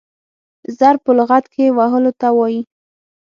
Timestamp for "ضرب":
0.79-0.99